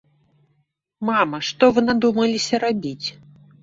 Мама, 1.11 1.43
што 1.51 1.71
вы 1.79 1.87
надумаліся 1.89 2.65
рабіць? 2.69 3.07